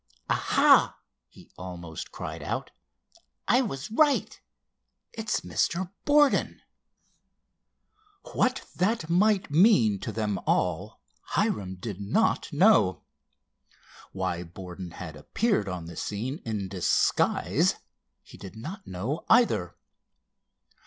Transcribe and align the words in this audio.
"Aha!" 0.31 0.97
he 1.29 1.51
almost 1.59 2.11
cried 2.11 2.41
out. 2.41 2.71
"I 3.47 3.61
was 3.61 3.91
right. 3.91 4.41
It's 5.13 5.41
Mr. 5.41 5.91
Borden." 6.05 6.63
What 8.33 8.65
that 8.75 9.11
might 9.11 9.51
mean 9.51 9.99
to 9.99 10.11
them 10.11 10.39
all 10.47 11.01
Hiram 11.35 11.75
did 11.75 12.01
not 12.01 12.51
know. 12.51 13.03
Why 14.11 14.41
Borden 14.41 14.89
had 14.89 15.15
appeared 15.15 15.69
on 15.69 15.85
the 15.85 15.95
scene 15.95 16.39
in 16.45 16.67
disguise 16.67 17.75
he 18.23 18.39
did 18.39 18.55
not 18.55 18.87
know, 18.87 19.23
either. 19.29 19.75